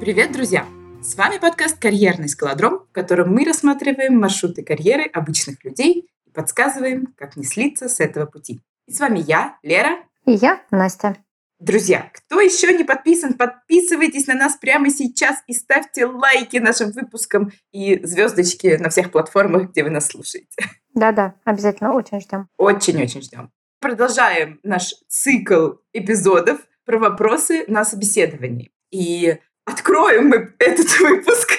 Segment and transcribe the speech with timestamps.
[0.00, 0.66] Привет, друзья!
[1.02, 7.08] С вами подкаст «Карьерный скалодром», в котором мы рассматриваем маршруты карьеры обычных людей и подсказываем,
[7.18, 8.60] как не слиться с этого пути.
[8.86, 9.98] И с вами я, Лера.
[10.24, 11.18] И я, Настя.
[11.58, 17.52] Друзья, кто еще не подписан, подписывайтесь на нас прямо сейчас и ставьте лайки нашим выпускам
[17.70, 20.48] и звездочки на всех платформах, где вы нас слушаете.
[20.94, 22.48] Да-да, обязательно, очень ждем.
[22.56, 23.50] Очень-очень ждем.
[23.80, 28.72] Продолжаем наш цикл эпизодов про вопросы на собеседовании.
[28.90, 29.38] И
[29.70, 31.50] откроем мы этот выпуск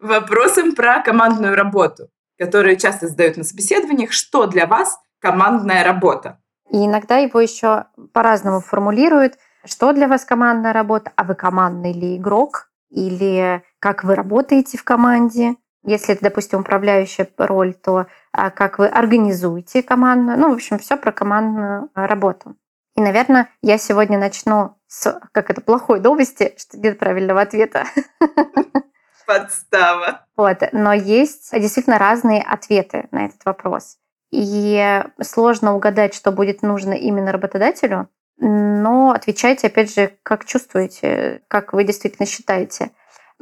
[0.00, 2.08] вопросом про командную работу,
[2.38, 4.12] которую часто задают на собеседованиях.
[4.12, 6.38] Что для вас командная работа?
[6.70, 9.34] И иногда его еще по-разному формулируют.
[9.64, 11.12] Что для вас командная работа?
[11.16, 12.70] А вы командный ли игрок?
[12.90, 15.56] Или как вы работаете в команде?
[15.86, 20.38] Если это, допустим, управляющая роль, то а, как вы организуете командную.
[20.38, 22.56] Ну, в общем, все про командную работу.
[22.96, 27.84] И, наверное, я сегодня начну с, как это, плохой новости, что нет правильного ответа.
[29.26, 30.26] Подстава.
[30.36, 30.58] Вот.
[30.72, 33.96] Но есть действительно разные ответы на этот вопрос.
[34.30, 41.72] И сложно угадать, что будет нужно именно работодателю, но отвечайте, опять же, как чувствуете, как
[41.72, 42.90] вы действительно считаете.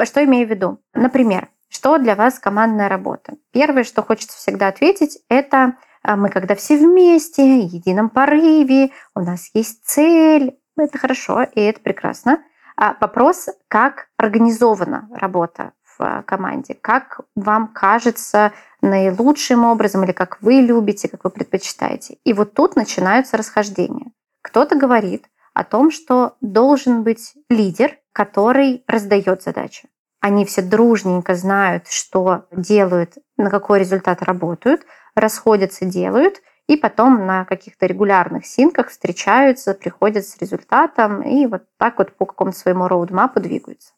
[0.03, 0.81] Что имею в виду?
[0.95, 3.35] Например, что для вас командная работа?
[3.53, 9.21] Первое, что хочется всегда ответить, это а мы когда все вместе, в едином порыве, у
[9.21, 12.43] нас есть цель, это хорошо, и это прекрасно.
[12.77, 20.55] А вопрос, как организована работа в команде, как вам кажется наилучшим образом, или как вы
[20.55, 22.19] любите, как вы предпочитаете.
[22.25, 24.11] И вот тут начинаются расхождения.
[24.43, 29.89] Кто-то говорит о том, что должен быть лидер, который раздает задачи.
[30.21, 34.83] Они все дружненько знают, что делают, на какой результат работают,
[35.15, 36.37] расходятся, делают,
[36.69, 42.27] и потом на каких-то регулярных синках встречаются, приходят с результатом и вот так вот по
[42.27, 43.93] какому-то своему роудмапу двигаются.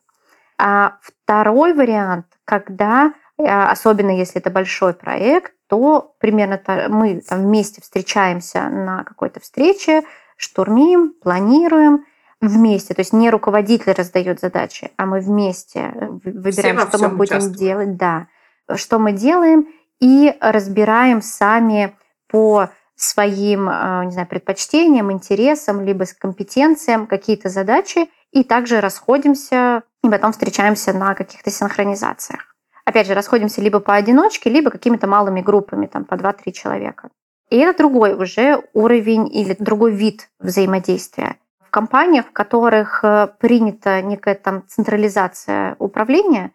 [0.59, 7.81] А второй вариант, когда, э, особенно если это большой проект, то примерно мы там вместе
[7.81, 10.03] встречаемся на какой-то встрече,
[10.37, 12.05] штурмим, планируем
[12.41, 12.94] вместе.
[12.94, 17.97] То есть не руководитель раздает задачи, а мы вместе э, выбираем, что мы будем делать.
[17.97, 18.28] Да.
[18.75, 19.69] Что мы делаем,
[20.00, 21.97] и разбираем сами
[22.34, 30.11] по своим э, не знаю, предпочтениям, интересам, либо компетенциям какие-то задачи, и также расходимся, и
[30.11, 32.56] потом встречаемся на каких-то синхронизациях.
[32.84, 37.11] Опять же, расходимся либо поодиночке, либо какими-то малыми группами, там по 2-3 человека.
[37.50, 41.37] И это другой уже уровень или другой вид взаимодействия.
[41.65, 46.50] В компаниях, в которых э, принята некая там централизация управления,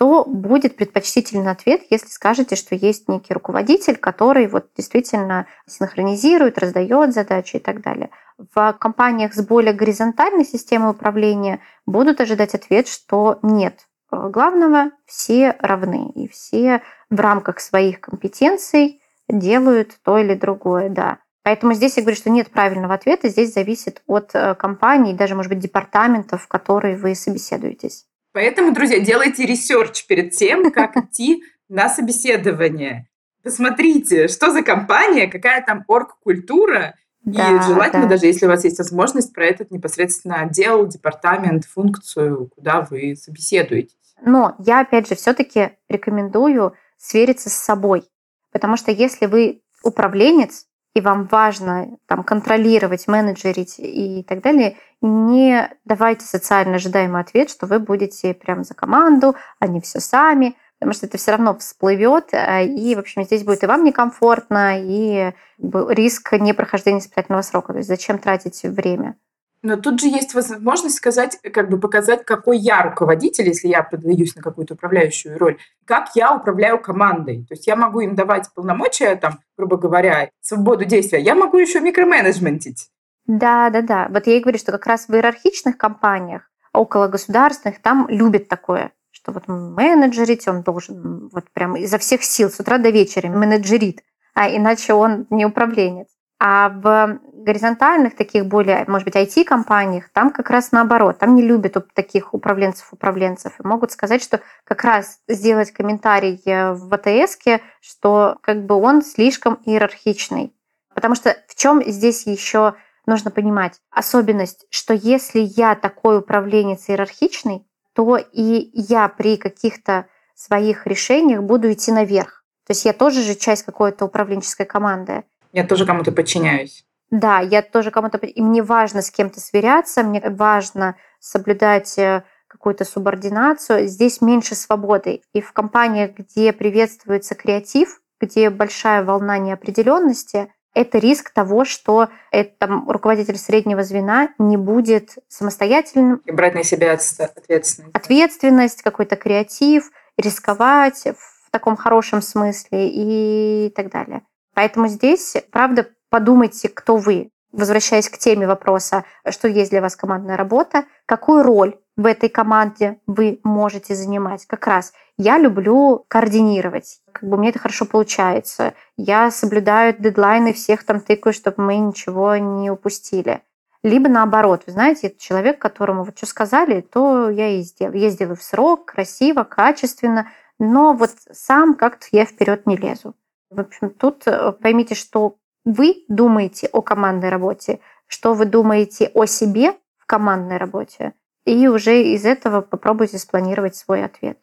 [0.00, 7.12] то будет предпочтительный ответ, если скажете, что есть некий руководитель, который вот действительно синхронизирует, раздает
[7.12, 8.08] задачи и так далее.
[8.38, 13.88] В компаниях с более горизонтальной системой управления будут ожидать ответ, что нет.
[14.10, 21.18] Главного все равны, и все в рамках своих компетенций делают то или другое, да.
[21.42, 25.52] Поэтому здесь я говорю, что нет правильного ответа, здесь зависит от э, компании, даже, может
[25.52, 28.06] быть, департаментов, в которые вы собеседуетесь.
[28.32, 33.08] Поэтому, друзья, делайте research перед тем, как идти на собеседование.
[33.42, 38.10] Посмотрите, что за компания, какая там орг-культура, да, и желательно, да.
[38.10, 43.96] даже если у вас есть возможность, про этот непосредственно отдел, департамент, функцию, куда вы собеседуетесь.
[44.22, 48.04] Но я, опять же, все-таки рекомендую свериться с собой.
[48.52, 55.70] Потому что если вы управленец, и вам важно там, контролировать, менеджерить и так далее, не
[55.84, 60.94] давайте социально ожидаемый ответ, что вы будете прям за команду, а не все сами, потому
[60.94, 65.32] что это все равно всплывет, э, и, в общем, здесь будет и вам некомфортно, и
[65.58, 67.72] риск непрохождения испытательного срока.
[67.72, 69.16] То есть зачем тратить время?
[69.62, 74.34] Но тут же есть возможность сказать, как бы показать, какой я руководитель, если я подаюсь
[74.34, 77.44] на какую-то управляющую роль, как я управляю командой.
[77.46, 81.20] То есть я могу им давать полномочия, там, грубо говоря, свободу действия.
[81.20, 82.88] Я могу еще микроменеджментить.
[83.30, 84.08] Да, да, да.
[84.10, 88.90] Вот я и говорю, что как раз в иерархичных компаниях, около государственных, там любят такое,
[89.12, 94.00] что вот менеджерить он должен вот прям изо всех сил с утра до вечера менеджерит,
[94.34, 96.08] а иначе он не управленец.
[96.40, 101.18] А в горизонтальных, таких более, может быть, IT-компаниях, там как раз наоборот.
[101.18, 103.60] Там не любят таких управленцев-управленцев.
[103.60, 107.38] И могут сказать, что как раз сделать комментарий э, в ВТС,
[107.80, 110.52] что как бы он слишком иерархичный.
[110.94, 112.74] Потому что в чем здесь еще
[113.10, 120.86] нужно понимать особенность, что если я такой управленец иерархичный, то и я при каких-то своих
[120.86, 122.44] решениях буду идти наверх.
[122.66, 125.24] То есть я тоже же часть какой-то управленческой команды.
[125.52, 126.86] Я тоже кому-то подчиняюсь.
[127.10, 128.18] Да, я тоже кому-то...
[128.18, 133.88] И мне важно с кем-то сверяться, мне важно соблюдать э, какую-то субординацию.
[133.88, 135.22] Здесь меньше свободы.
[135.34, 142.52] И в компаниях, где приветствуется креатив, где большая волна неопределенности, это риск того, что это,
[142.58, 146.22] там, руководитель среднего звена не будет самостоятельным.
[146.24, 147.94] И брать на себя ответственность.
[147.94, 154.22] Ответственность, какой-то креатив, рисковать в таком хорошем смысле и так далее.
[154.54, 157.30] Поэтому здесь, правда, подумайте, кто вы.
[157.52, 162.98] Возвращаясь к теме вопроса, что есть для вас командная работа, какую роль в этой команде
[163.06, 164.46] вы можете занимать.
[164.46, 167.00] Как раз я люблю координировать.
[167.12, 168.72] Как бы мне это хорошо получается.
[168.96, 173.42] Я соблюдаю дедлайны, всех там тыкаю, чтобы мы ничего не упустили.
[173.82, 178.00] Либо наоборот, вы знаете, это человек, которому вот что сказали, то я и сделаю.
[178.00, 183.14] Я сделаю в срок, красиво, качественно, но вот сам как-то я вперед не лезу.
[183.50, 185.36] В общем, тут э, поймите, что
[185.66, 191.12] вы думаете о командной работе, что вы думаете о себе в командной работе,
[191.50, 194.38] и уже из этого попробуйте спланировать свой ответ.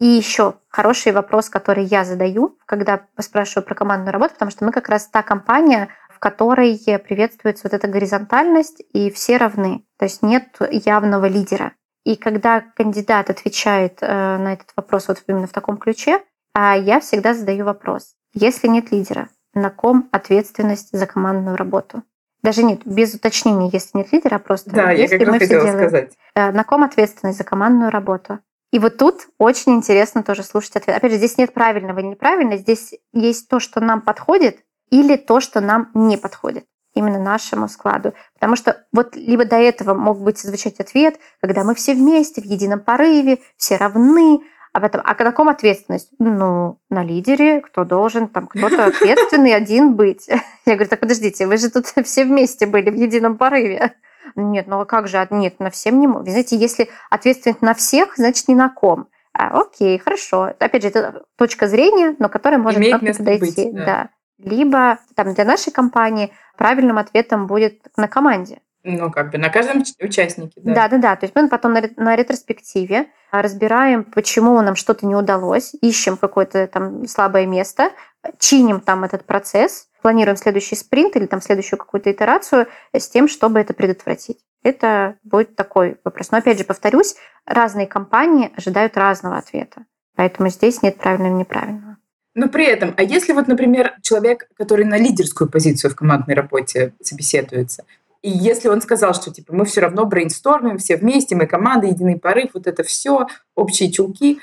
[0.00, 4.72] И еще хороший вопрос, который я задаю, когда спрашиваю про командную работу, потому что мы
[4.72, 9.84] как раз та компания, в которой приветствуется вот эта горизонтальность, и все равны.
[9.98, 11.72] То есть нет явного лидера.
[12.04, 16.22] И когда кандидат отвечает э, на этот вопрос вот именно в таком ключе,
[16.52, 18.14] а я всегда задаю вопрос.
[18.34, 22.02] Если нет лидера, на ком ответственность за командную работу?
[22.42, 25.60] Даже нет, без уточнения, если нет лидера, а просто да, если я как мы хотела
[25.60, 26.12] все делаем, сказать.
[26.34, 28.40] Э, на ком ответственность за командную работу?
[28.72, 30.96] И вот тут очень интересно тоже слушать ответ.
[30.96, 34.58] Опять же, здесь нет правильного и неправильного, здесь есть то, что нам подходит,
[34.90, 38.12] или то, что нам не подходит именно нашему складу.
[38.34, 42.44] Потому что вот либо до этого мог быть звучать ответ, когда мы все вместе, в
[42.44, 44.40] едином порыве, все равны,
[44.72, 46.10] а потом, а на ком ответственность?
[46.18, 50.28] Ну, на лидере, кто должен, там кто-то ответственный один быть.
[50.66, 53.92] Я говорю, так подождите, вы же тут все вместе были в едином порыве.
[54.34, 55.26] Нет, ну а как же?
[55.30, 56.06] Нет, на всем не.
[56.06, 59.08] Вы знаете, если ответственность на всех, значит, ни на ком.
[59.34, 60.54] А, окей, хорошо.
[60.58, 63.66] Опять же, это точка зрения, но которая может Имеет место подойти.
[63.66, 63.84] быть, да.
[63.84, 64.08] да.
[64.38, 68.61] Либо там, для нашей компании правильным ответом будет на команде.
[68.84, 70.74] Ну, как бы на каждом участнике, да.
[70.74, 71.16] Да, да, да.
[71.16, 76.66] То есть мы потом на, на ретроспективе разбираем, почему нам что-то не удалось, ищем какое-то
[76.66, 77.90] там слабое место,
[78.38, 83.60] чиним там этот процесс, планируем следующий спринт или там следующую какую-то итерацию с тем, чтобы
[83.60, 84.38] это предотвратить.
[84.64, 86.30] Это будет такой вопрос.
[86.30, 89.86] Но опять же, повторюсь, разные компании ожидают разного ответа.
[90.16, 91.96] Поэтому здесь нет правильного и неправильного.
[92.34, 96.94] Но при этом, а если вот, например, человек, который на лидерскую позицию в командной работе
[97.02, 97.84] собеседуется,
[98.22, 102.18] и если он сказал, что типа мы все равно брейнстормим, все вместе, мы команда, единый
[102.18, 104.40] порыв, вот это все, общие чулки,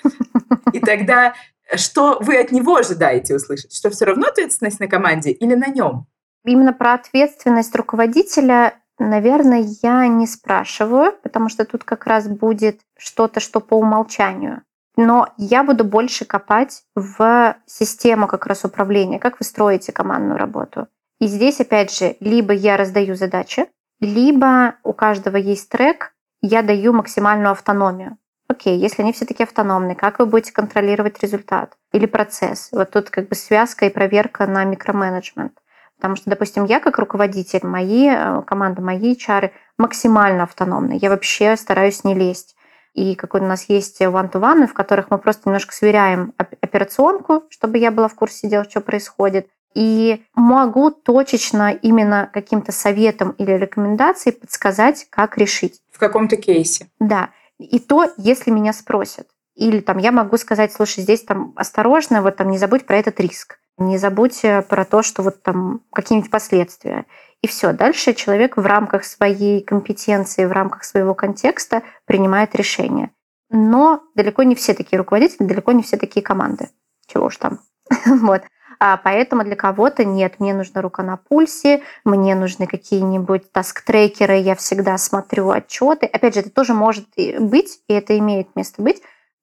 [0.74, 1.34] и тогда
[1.76, 3.74] что вы от него ожидаете услышать?
[3.76, 6.08] Что все равно ответственность на команде или на нем?
[6.44, 13.40] Именно про ответственность руководителя, наверное, я не спрашиваю, потому что тут как раз будет что-то,
[13.40, 14.64] что по умолчанию.
[14.98, 20.88] Но я буду больше копать в систему как раз управления, как вы строите командную работу.
[21.20, 23.68] И здесь, опять же, либо я раздаю задачи,
[24.00, 28.18] либо у каждого есть трек, я даю максимальную автономию.
[28.48, 32.70] Окей, если они все-таки автономны, как вы будете контролировать результат или процесс?
[32.72, 35.54] Вот тут как бы связка и проверка на микроменеджмент.
[35.98, 40.98] Потому что, допустим, я как руководитель, мои э, команды, мои чары максимально автономны.
[41.00, 42.56] Я вообще стараюсь не лезть.
[42.94, 47.92] И какой у нас есть one-to-one, в которых мы просто немножко сверяем операционку, чтобы я
[47.92, 49.50] была в курсе дела, что происходит.
[49.76, 55.82] И могу точечно именно каким-то советом или рекомендацией подсказать, как решить.
[55.92, 56.88] В каком-то кейсе.
[57.00, 57.30] Да.
[57.60, 59.28] И то, если меня спросят.
[59.56, 63.20] Или там я могу сказать, слушай, здесь там осторожно, вот там не забудь про этот
[63.20, 63.60] риск.
[63.78, 67.06] Не забудь э, про то, что вот там какие-нибудь последствия.
[67.42, 67.74] И все.
[67.74, 73.12] Дальше человек в рамках своей компетенции, в рамках своего контекста принимает решение.
[73.50, 76.70] Но далеко не все такие руководители, далеко не все такие команды.
[77.08, 77.60] Чего уж там.
[78.06, 78.44] вот.
[78.82, 84.56] А поэтому для кого-то нет, мне нужна рука на пульсе, мне нужны какие-нибудь таск-трекеры, я
[84.56, 86.06] всегда смотрю отчеты.
[86.06, 87.06] Опять же, это тоже может
[87.40, 89.02] быть, и это имеет место быть.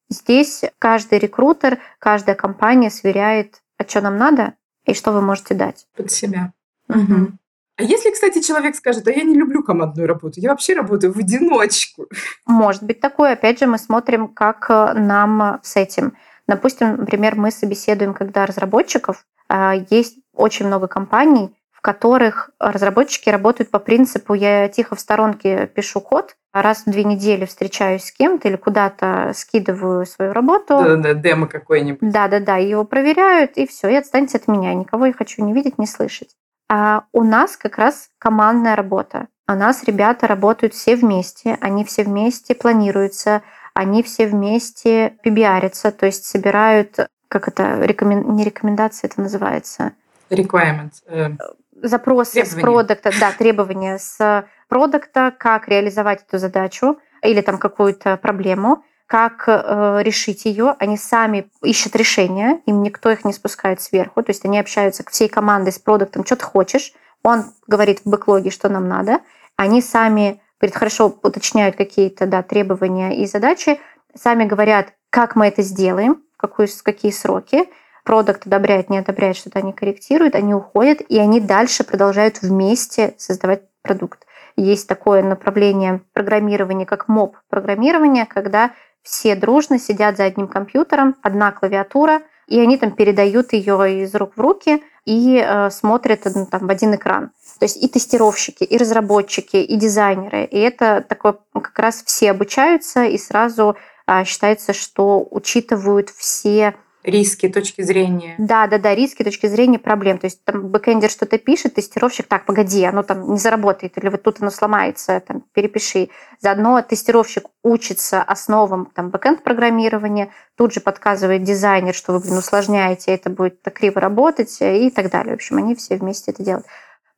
[0.08, 4.54] Здесь каждый рекрутер, каждая компания сверяет, а что нам надо
[4.86, 5.86] и что вы можете дать.
[5.96, 6.52] Под себя.
[6.88, 7.32] Угу.
[7.78, 11.18] А если, кстати, человек скажет, а я не люблю командную работу, я вообще работаю в
[11.18, 12.06] одиночку.
[12.46, 13.34] Может быть такое.
[13.34, 16.14] Опять же, мы смотрим, как э, нам с этим.
[16.48, 23.70] Допустим, например, мы собеседуем, когда разработчиков, а, есть очень много компаний, в которых разработчики работают
[23.70, 28.12] по принципу «я тихо в сторонке пишу код, а раз в две недели встречаюсь с
[28.12, 30.82] кем-то или куда-то скидываю свою работу.
[30.82, 32.10] Да-да, демо какой-нибудь.
[32.10, 34.72] Да-да-да, его проверяют, и все, и отстаньте от меня.
[34.72, 36.30] Никого я хочу не видеть, не слышать.
[36.68, 39.28] А у нас как раз командная работа.
[39.48, 43.42] У нас ребята работают все вместе, они все вместе планируются,
[43.76, 46.96] они все вместе пибиарятся, то есть собирают,
[47.28, 48.34] как это, рекомен...
[48.34, 49.92] не рекомендация это называется?
[50.30, 51.02] Requirements.
[51.06, 51.36] Э,
[51.82, 58.82] Запросы с продукта, да, требования с продукта, как реализовать эту задачу или там какую-то проблему,
[59.06, 60.74] как э, решить ее.
[60.78, 64.22] Они сами ищут решения, им никто их не спускает сверху.
[64.22, 66.94] То есть они общаются всей командой с продуктом, что ты хочешь.
[67.22, 69.20] Он говорит в бэклоге, что нам надо.
[69.56, 73.80] Они сами говорит, хорошо уточняют какие-то да, требования и задачи,
[74.14, 77.68] сами говорят, как мы это сделаем, какую, какие сроки.
[78.04, 83.62] Продукт одобряет, не одобряет, что-то они корректируют, они уходят, и они дальше продолжают вместе создавать
[83.82, 84.26] продукт.
[84.56, 88.72] Есть такое направление программирования, как моб программирование, когда
[89.02, 94.32] все дружно сидят за одним компьютером, одна клавиатура, и они там передают ее из рук
[94.36, 97.30] в руки и э, смотрят ну, там, в один экран.
[97.58, 100.44] То есть и тестировщики, и разработчики, и дизайнеры.
[100.44, 106.74] И это такое как раз все обучаются, и сразу э, считается, что учитывают все
[107.06, 108.34] риски точки зрения.
[108.38, 110.18] Да, да, да, риски точки зрения проблем.
[110.18, 114.22] То есть там бэкэндер что-то пишет, тестировщик, так, погоди, оно там не заработает, или вот
[114.22, 116.10] тут оно сломается, там, перепиши.
[116.40, 123.30] Заодно тестировщик учится основам там, backend-программирования, тут же подсказывает дизайнер, что вы, блин, усложняете, это
[123.30, 125.32] будет так криво работать и так далее.
[125.32, 126.66] В общем, они все вместе это делают.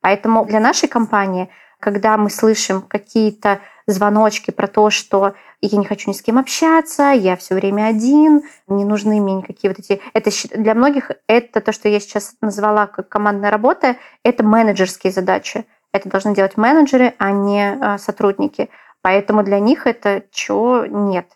[0.01, 3.59] Поэтому для нашей компании, когда мы слышим какие-то
[3.91, 8.43] звоночки про то, что я не хочу ни с кем общаться, я все время один,
[8.67, 10.01] не нужны мне никакие вот эти...
[10.13, 15.65] Это для многих это то, что я сейчас назвала как командная работа, это менеджерские задачи.
[15.91, 18.69] Это должны делать менеджеры, а не а, сотрудники.
[19.01, 21.27] Поэтому для них это что нет.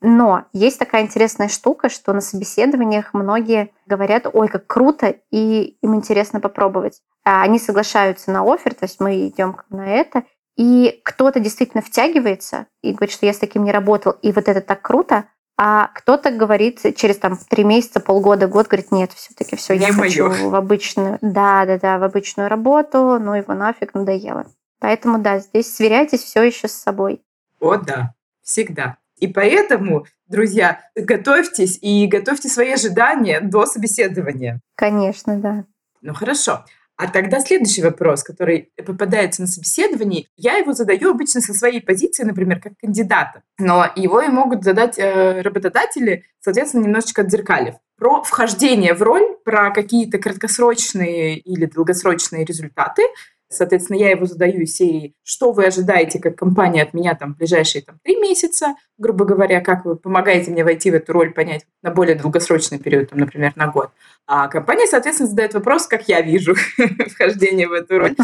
[0.00, 5.94] Но есть такая интересная штука, что на собеседованиях многие говорят, ой, как круто, и им
[5.94, 7.02] интересно попробовать.
[7.24, 10.24] А они соглашаются на офер, то есть мы идем на это,
[10.60, 14.60] и кто-то действительно втягивается и говорит, что я с таким не работал, и вот это
[14.60, 15.24] так круто,
[15.56, 20.28] а кто-то говорит через там три месяца, полгода, год, говорит, нет, все-таки все, я хочу
[20.28, 24.44] в обычную, да, да, да, в обычную работу, ну его нафиг надоело.
[24.80, 27.22] Поэтому да, здесь сверяйтесь все еще с собой.
[27.58, 28.12] О, да,
[28.42, 28.98] всегда.
[29.16, 34.60] И поэтому, друзья, готовьтесь и готовьте свои ожидания до собеседования.
[34.76, 35.64] Конечно, да.
[36.02, 36.66] Ну хорошо.
[37.00, 42.24] А тогда следующий вопрос, который попадается на собеседовании, я его задаю обычно со своей позиции,
[42.24, 47.76] например, как кандидата, но его и могут задать э, работодатели, соответственно, немножечко отзеркалив.
[47.96, 53.04] Про вхождение в роль, про какие-то краткосрочные или долгосрочные результаты,
[53.52, 57.36] Соответственно, я его задаю из серии, что вы ожидаете как компания от меня там в
[57.36, 61.66] ближайшие там, три месяца, грубо говоря, как вы помогаете мне войти в эту роль, понять
[61.82, 63.90] на более долгосрочный период, там, например, на год.
[64.26, 66.54] А компания, соответственно, задает вопрос, как я вижу
[67.10, 68.14] вхождение в эту роль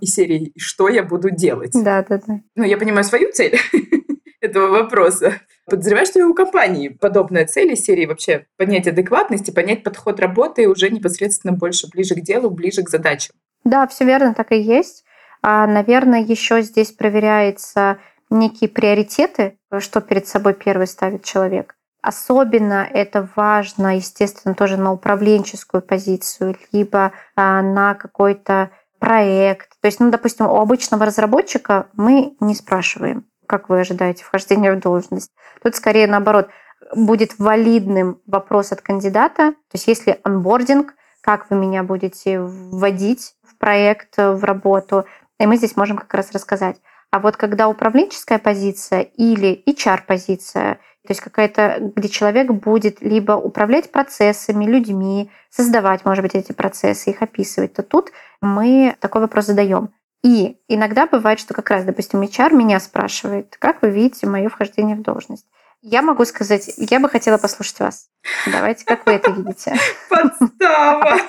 [0.00, 1.72] из серии, что я буду делать.
[1.74, 2.40] Да, да, да.
[2.54, 3.58] Ну, я понимаю свою цель
[4.40, 5.40] этого вопроса.
[5.68, 10.20] Подозреваю, что и у компании подобная цель из серии вообще понять адекватность и понять подход
[10.20, 13.34] работы уже непосредственно больше ближе к делу, ближе к задачам.
[13.66, 15.04] Да, все верно, так и есть.
[15.42, 17.98] А, наверное, еще здесь проверяется
[18.30, 21.74] некие приоритеты, что перед собой первый ставит человек.
[22.00, 28.70] Особенно это важно, естественно, тоже на управленческую позицию, либо а, на какой-то
[29.00, 29.70] проект.
[29.80, 34.78] То есть, ну, допустим, у обычного разработчика мы не спрашиваем, как вы ожидаете вхождения в
[34.78, 35.32] должность.
[35.60, 36.50] Тут скорее наоборот
[36.94, 39.54] будет валидным вопрос от кандидата.
[39.54, 40.94] То есть если онбординг,
[41.26, 45.06] как вы меня будете вводить в проект, в работу.
[45.40, 46.76] И мы здесь можем как раз рассказать.
[47.10, 53.90] А вот когда управленческая позиция или HR-позиция, то есть какая-то, где человек будет либо управлять
[53.90, 59.90] процессами, людьми, создавать, может быть, эти процессы, их описывать, то тут мы такой вопрос задаем.
[60.22, 64.94] И иногда бывает, что как раз, допустим, HR меня спрашивает, как вы видите мое вхождение
[64.94, 65.46] в должность.
[65.88, 68.08] Я могу сказать, я бы хотела послушать вас.
[68.50, 69.76] Давайте, как вы это видите?
[70.10, 71.20] Подстава!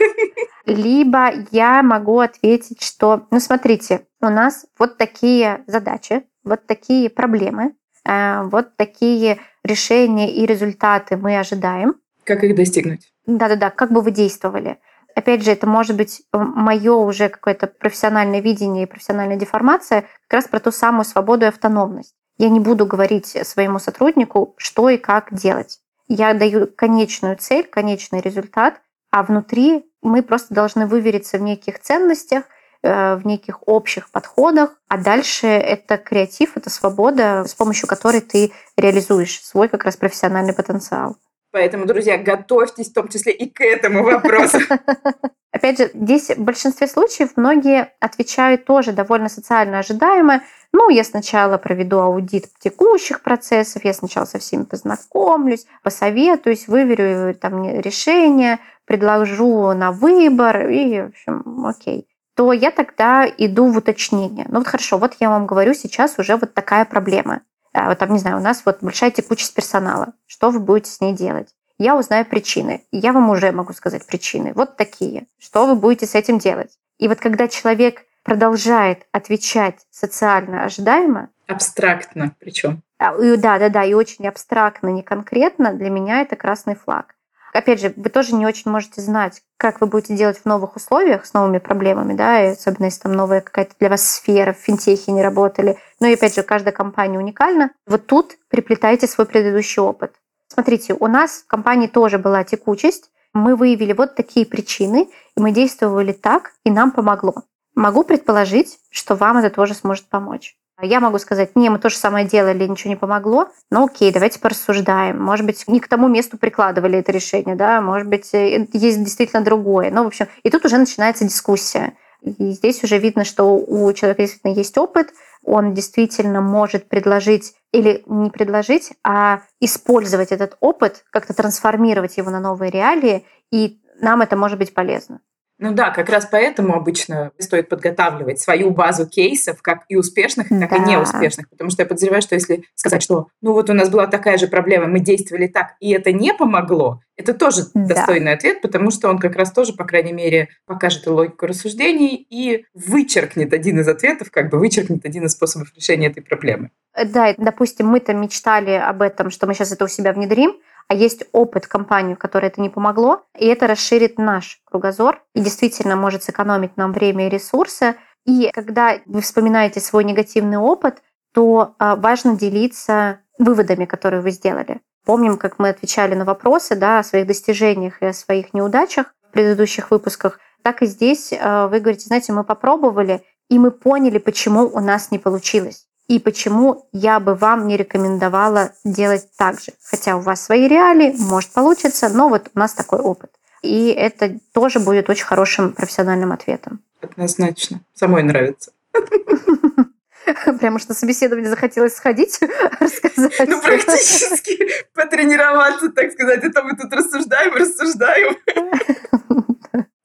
[0.66, 7.76] Либо я могу ответить, что, ну смотрите, у нас вот такие задачи, вот такие проблемы,
[8.04, 11.94] э, вот такие решения и результаты мы ожидаем.
[12.24, 13.14] Как их достигнуть?
[13.28, 14.80] Да-да-да, как бы вы действовали.
[15.14, 20.48] Опять же, это может быть мое уже какое-то профессиональное видение и профессиональная деформация как раз
[20.48, 22.16] про ту самую свободу и автономность.
[22.38, 25.80] Я не буду говорить своему сотруднику, что и как делать.
[26.08, 32.44] Я даю конечную цель, конечный результат, а внутри мы просто должны вывериться в неких ценностях,
[32.84, 38.54] э, в неких общих подходах, а дальше это креатив, это свобода, с помощью которой ты
[38.78, 41.18] реализуешь свой как раз профессиональный потенциал.
[41.58, 44.60] Поэтому, друзья, готовьтесь в том числе и к этому вопросу.
[45.52, 50.44] Опять же, здесь в большинстве случаев многие отвечают тоже довольно социально ожидаемо.
[50.72, 57.68] Ну, я сначала проведу аудит текущих процессов, я сначала со всеми познакомлюсь, посоветуюсь, выверю там
[57.80, 64.46] решение, предложу на выбор и, в общем, окей то я тогда иду в уточнение.
[64.50, 67.42] Ну вот хорошо, вот я вам говорю, сейчас уже вот такая проблема.
[67.86, 70.14] Вот там, не знаю, у нас вот большая текучесть персонала.
[70.26, 71.50] Что вы будете с ней делать?
[71.78, 72.84] Я узнаю причины.
[72.92, 74.52] Я вам уже могу сказать причины.
[74.56, 75.28] Вот такие.
[75.40, 76.72] Что вы будете с этим делать?
[76.98, 82.82] И вот когда человек продолжает отвечать социально ожидаемо, абстрактно причем.
[83.00, 87.16] А, да, да, да, и очень абстрактно, не конкретно, для меня это красный флаг.
[87.54, 91.26] Опять же, вы тоже не очень можете знать, как вы будете делать в новых условиях
[91.26, 95.12] с новыми проблемами, да, и особенно если там новая какая-то для вас сфера, в финтехе
[95.12, 95.78] не работали.
[96.00, 97.72] Но и опять же, каждая компания уникальна.
[97.86, 100.14] Вот тут приплетайте свой предыдущий опыт.
[100.48, 105.52] Смотрите, у нас в компании тоже была текучесть, мы выявили вот такие причины, и мы
[105.52, 107.44] действовали так, и нам помогло.
[107.76, 110.56] Могу предположить, что вам это тоже сможет помочь.
[110.82, 114.40] Я могу сказать, не, мы то же самое делали, ничего не помогло, но окей, давайте
[114.40, 115.20] порассуждаем.
[115.20, 119.44] Может быть, не к тому месту прикладывали это решение, да, может быть, э, есть действительно
[119.44, 119.90] другое.
[119.90, 121.94] Ну, в общем, и тут уже начинается дискуссия.
[122.22, 125.14] И здесь уже видно, что у человека действительно есть опыт,
[125.48, 132.42] он действительно может предложить или не предложить, а использовать этот опыт, как-то трансформировать его на
[132.42, 135.22] новые реалии, и нам это может быть полезно.
[135.60, 140.70] Ну да, как раз поэтому обычно стоит подготавливать свою базу кейсов, как и успешных, так
[140.70, 140.76] да.
[140.76, 141.50] и неуспешных.
[141.50, 144.48] Потому что я подозреваю, что если сказать, что ну вот у нас была такая же
[144.48, 147.96] проблема, мы действовали так, и это не помогло, это тоже да.
[147.96, 152.66] достойный ответ, потому что он как раз тоже, по крайней мере, покажет логику рассуждений и
[152.76, 156.70] вычеркнет один из ответов, как бы вычеркнет один из способов решения этой проблемы.
[156.94, 160.58] Э, да, допустим, мы-то мечтали об этом, что мы сейчас это у себя внедрим,
[160.88, 165.96] а есть опыт компании, которой это не помогло, и это расширит наш кругозор и действительно
[165.96, 167.96] может сэкономить нам время и ресурсы.
[168.26, 171.02] И когда вы вспоминаете свой негативный опыт,
[171.34, 174.82] то а, важно делиться выводами, которые вы сделали.
[175.06, 179.32] Помним, как мы отвечали на вопросы да, о своих достижениях и о своих неудачах в
[179.32, 180.40] предыдущих выпусках.
[180.64, 185.12] Так и здесь а, вы говорите, знаете, мы попробовали, и мы поняли, почему у нас
[185.12, 189.74] не получилось и почему я бы вам не рекомендовала делать так же.
[189.84, 193.32] Хотя у вас свои реалии, может получиться, но вот у нас такой опыт.
[193.62, 196.82] И это тоже будет очень хорошим профессиональным ответом.
[197.02, 197.82] Однозначно.
[197.94, 198.72] Самой нравится.
[200.60, 202.40] Прямо что собеседование захотелось сходить,
[202.80, 203.48] рассказать.
[203.48, 204.60] Ну, практически
[204.94, 206.44] потренироваться, так сказать.
[206.44, 208.36] Это мы тут рассуждаем, рассуждаем.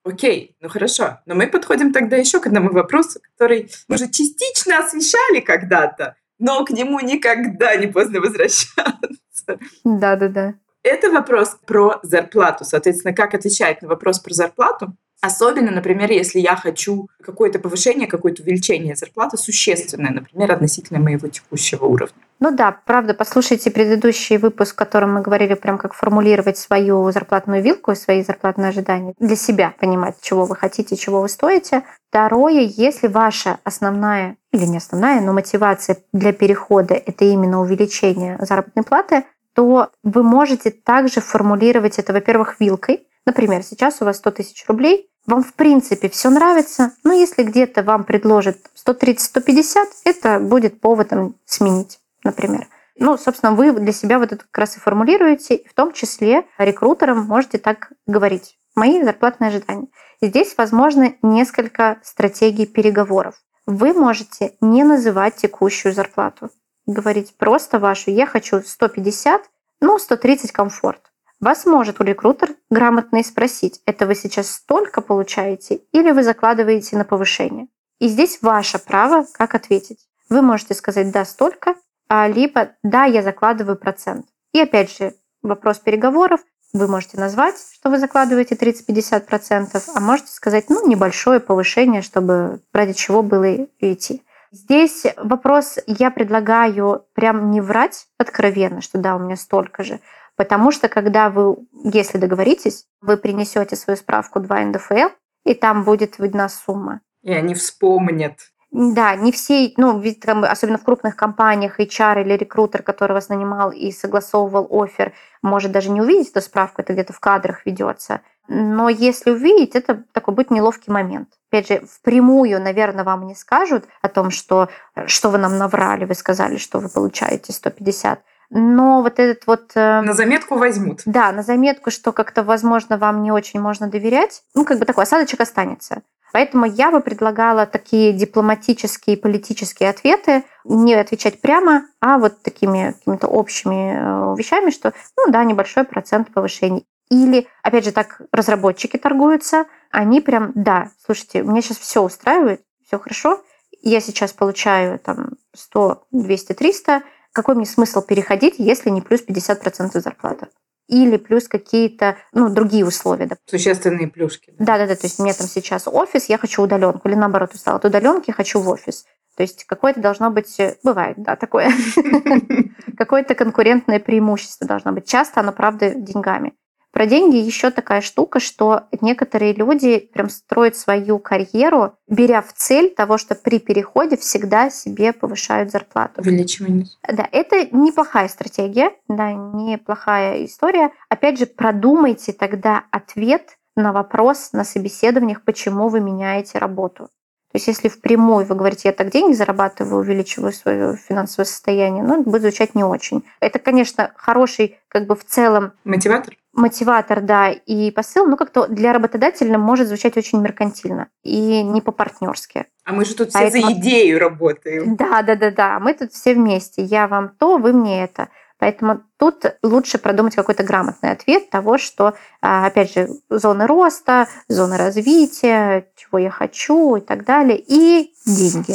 [0.04, 1.20] Окей, ну хорошо.
[1.26, 6.64] Но мы подходим тогда еще к одному вопросу, который мы уже частично освещали когда-то, но
[6.64, 9.58] к нему никогда не поздно возвращаться.
[9.84, 10.54] Да-да-да.
[10.82, 12.64] Это вопрос про зарплату.
[12.64, 14.96] Соответственно, как отвечать на вопрос про зарплату?
[15.22, 21.84] Особенно, например, если я хочу какое-то повышение, какое-то увеличение зарплаты существенное, например, относительно моего текущего
[21.84, 22.16] уровня.
[22.40, 27.62] Ну да, правда, послушайте предыдущий выпуск, в котором мы говорили прям как формулировать свою зарплатную
[27.62, 29.14] вилку свои зарплатные ожидания.
[29.20, 31.84] Для себя понимать, чего вы хотите, чего вы стоите.
[32.08, 38.82] Второе, если ваша основная или не основная, но мотивация для перехода– это именно увеличение заработной
[38.82, 43.06] платы, то вы можете также формулировать это, во-первых, вилкой.
[43.24, 47.82] Например, сейчас у вас 100 тысяч рублей, вам в принципе все нравится, но если где-то
[47.82, 52.68] вам предложат 130-150, это будет поводом сменить например.
[52.98, 57.24] Ну, собственно, вы для себя вот это как раз и формулируете, в том числе рекрутерам
[57.24, 58.58] можете так говорить.
[58.74, 59.88] Мои зарплатные ожидания.
[60.20, 63.34] Здесь возможно несколько стратегий переговоров.
[63.66, 66.50] Вы можете не называть текущую зарплату.
[66.86, 69.42] Говорить просто вашу «я хочу 150,
[69.80, 71.11] ну, 130 комфорт».
[71.42, 77.04] Вас может рекрутер грамотно и спросить, это вы сейчас столько получаете или вы закладываете на
[77.04, 77.66] повышение.
[77.98, 80.06] И здесь ваше право, как ответить.
[80.30, 81.74] Вы можете сказать «да, столько»,
[82.08, 84.26] а, либо да, я закладываю процент.
[84.52, 86.40] И опять же, вопрос переговоров.
[86.72, 92.92] Вы можете назвать, что вы закладываете 30-50%, а можете сказать, ну, небольшое повышение, чтобы ради
[92.92, 94.22] чего было идти.
[94.52, 99.98] Здесь вопрос, я предлагаю прям не врать откровенно, что да, у меня столько же,
[100.42, 105.10] потому что когда вы, если договоритесь, вы принесете свою справку 2 НДФЛ,
[105.44, 107.00] и там будет видна сумма.
[107.22, 108.40] И они вспомнят.
[108.72, 113.28] Да, не все, ну, ведь там, особенно в крупных компаниях, HR или рекрутер, который вас
[113.28, 118.22] нанимал и согласовывал офер, может даже не увидеть эту справку, это где-то в кадрах ведется.
[118.48, 121.28] Но если увидеть, это такой будет неловкий момент.
[121.50, 124.68] Опять же, впрямую, наверное, вам не скажут о том, что,
[125.06, 128.24] что вы нам наврали, вы сказали, что вы получаете 150.
[128.54, 129.72] Но вот этот вот...
[129.74, 131.00] э, На заметку возьмут.
[131.06, 135.04] Да, на заметку, что как-то, возможно, вам не очень можно доверять, ну, как бы такой
[135.04, 136.02] осадочек останется.
[136.32, 143.26] Поэтому я бы предлагала такие дипломатические, политические ответы не отвечать прямо, а вот такими какими-то
[143.26, 146.86] общими э, вещами, что, ну да, небольшой процент повышений.
[147.10, 152.98] Или, опять же, так разработчики торгуются, они прям, да, слушайте, меня сейчас все устраивает, все
[152.98, 153.42] хорошо,
[153.82, 159.98] я сейчас получаю там 100, 200, 300, какой мне смысл переходить, если не плюс 50%
[160.00, 160.48] зарплаты?
[160.88, 163.24] Или плюс какие-то ну, другие условия.
[163.26, 164.52] доп- Существенные плюшки.
[164.58, 164.94] Да, да, да.
[164.96, 167.08] То есть у меня там сейчас офис, я хочу удаленку.
[167.08, 169.04] Или наоборот, устала от удаленки, хочу в офис.
[169.36, 171.70] То есть какое-то должно быть, э, бывает, да, такое,
[172.98, 175.06] какое-то конкурентное преимущество должно быть.
[175.06, 176.52] Часто оно, правда, деньгами.
[176.92, 182.94] Про деньги еще такая штука, что некоторые люди прям строят свою карьеру, беря в цель
[182.94, 186.20] того, что при переходе всегда себе повышают зарплату.
[186.20, 186.86] Увеличивание.
[187.08, 190.90] Да, это неплохая стратегия, да, неплохая история.
[191.08, 197.08] Опять же, продумайте тогда ответ на вопрос на собеседованиях, почему вы меняете работу.
[197.52, 202.20] То есть если впрямую вы говорите, я так деньги зарабатываю, увеличиваю свое финансовое состояние, ну,
[202.20, 203.24] это будет звучать не очень.
[203.40, 206.34] Это, конечно, хороший, как бы в целом, Мотиватор?
[206.52, 212.66] Мотиватор, да, и посыл, но как-то для работодателя может звучать очень меркантильно и не по-партнерски.
[212.84, 214.96] А мы же тут все Поэтому- за идею работаем.
[214.96, 215.80] Да, да, да, да.
[215.80, 216.82] Мы тут все вместе.
[216.82, 218.28] Я вам то, вы мне это.
[218.58, 224.76] Поэтому тут лучше продумать какой-то грамотный ответ того, что, а, опять же, зоны роста, зоны
[224.76, 228.74] развития, чего я хочу и так далее, и деньги.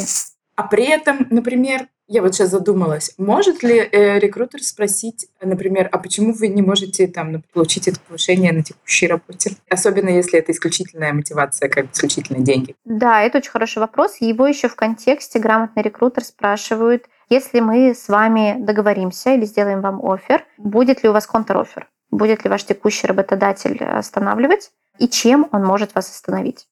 [0.56, 5.98] А при этом, например, я вот сейчас задумалась, может ли э, рекрутер спросить, например, а
[5.98, 9.52] почему вы не можете там получить это повышение на текущей работе?
[9.68, 12.74] Особенно если это исключительная мотивация, как исключительные деньги.
[12.86, 14.16] Да, это очень хороший вопрос.
[14.20, 20.00] Его еще в контексте грамотный рекрутер спрашивают, если мы с вами договоримся или сделаем вам
[20.02, 21.88] офер, будет ли у вас контр-офер?
[22.10, 24.70] Будет ли ваш текущий работодатель останавливать?
[24.98, 26.66] И чем он может вас остановить?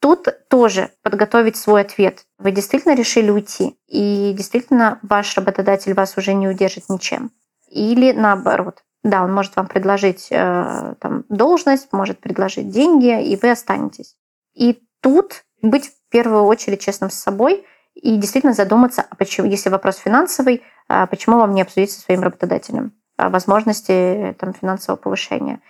[0.00, 2.26] Тут тоже подготовить свой ответ.
[2.38, 7.30] Вы действительно решили уйти, и действительно ваш работодатель вас уже не удержит ничем.
[7.68, 8.82] Или наоборот.
[9.02, 14.16] Да, он может вам предложить э, там, должность, может предложить деньги, и вы останетесь.
[14.54, 19.70] И тут быть в первую очередь честным с собой и действительно задуматься, а почему, если
[19.70, 25.00] вопрос финансовый, а почему вам не обсудить со своим работодателем а, возможности э, там, финансового
[25.00, 25.60] повышения.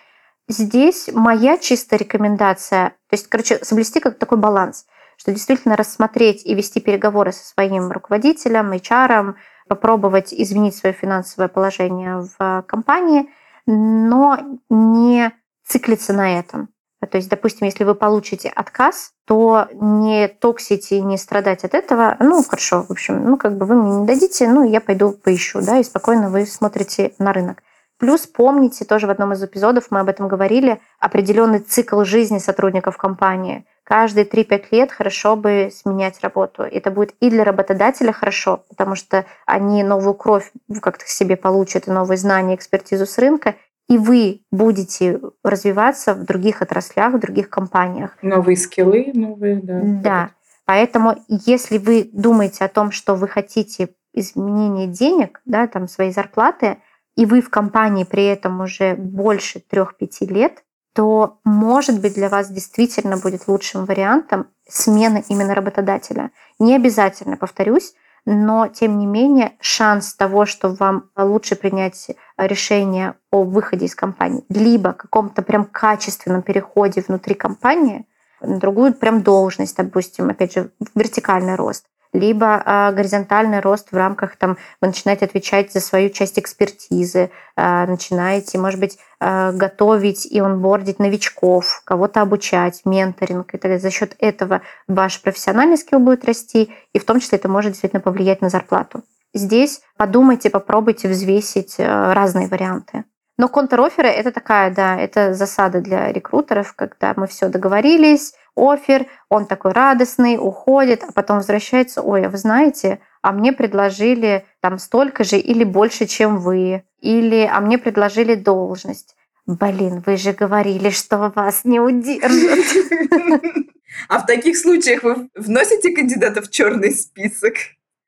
[0.49, 6.55] Здесь моя чистая рекомендация, то есть, короче, соблюсти как такой баланс, что действительно рассмотреть и
[6.55, 9.35] вести переговоры со своим руководителем, HR,
[9.69, 13.29] попробовать изменить свое финансовое положение в компании,
[13.67, 14.39] но
[14.71, 15.33] не
[15.67, 16.69] циклиться на этом.
[17.11, 22.17] То есть, допустим, если вы получите отказ, то не токсить и не страдать от этого,
[22.21, 25.61] ну, хорошо, в общем, ну, как бы вы мне не дадите, ну, я пойду поищу,
[25.61, 27.63] да, и спокойно вы смотрите на рынок.
[27.99, 32.97] Плюс помните, тоже в одном из эпизодов мы об этом говорили, определенный цикл жизни сотрудников
[32.99, 33.65] компании.
[33.85, 36.63] Каждые 3-5 лет хорошо бы сменять работу.
[36.63, 40.51] Это будет и для работодателя хорошо, потому что они новую кровь
[40.83, 43.55] как-то себе получат, и новые знания, экспертизу с рынка,
[43.89, 48.19] и вы будете развиваться в других отраслях, в других компаниях.
[48.21, 49.81] Новые скиллы, новые, да.
[49.85, 50.31] Да.
[50.65, 56.79] Поэтому если вы думаете о том, что вы хотите изменения денег, да, там своей зарплаты,
[57.17, 60.63] и вы в компании при этом уже больше 3-5 лет,
[60.95, 66.31] то, может быть, для вас действительно будет лучшим вариантом смена именно работодателя.
[66.59, 73.45] Не обязательно, повторюсь, но тем не менее шанс того, что вам лучше принять решение о
[73.45, 78.07] выходе из компании, либо каком-то прям качественном переходе внутри компании
[78.41, 84.37] на другую прям должность, допустим, опять же, вертикальный рост, либо э, горизонтальный рост в рамках,
[84.37, 90.41] там, вы начинаете отвечать за свою часть экспертизы, э, начинаете, может быть, э, готовить и
[90.41, 93.79] онбордить новичков, кого-то обучать, менторинг и так далее.
[93.79, 98.01] За счет этого ваш профессиональный скилл будет расти, и в том числе это может действительно
[98.01, 99.03] повлиять на зарплату.
[99.35, 103.05] Здесь подумайте, попробуйте взвесить разные варианты.
[103.39, 109.47] Но контр-оферы— это такая, да, это засада для рекрутеров, когда мы все договорились, офер, он
[109.47, 115.25] такой радостный, уходит, а потом возвращается, ой, а вы знаете, а мне предложили там столько
[115.25, 119.15] же или больше, чем вы, или а мне предложили должность.
[119.47, 122.27] Блин, вы же говорили, что вас не удержат.
[124.09, 127.55] А в таких случаях вы вносите кандидатов в черный список?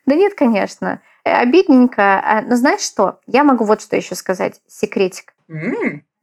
[0.06, 1.00] Да нет, конечно.
[1.24, 2.20] Э, Обидненько.
[2.22, 3.20] А, Но знаешь что?
[3.26, 4.60] Я могу вот что еще сказать.
[4.66, 5.34] Секретик.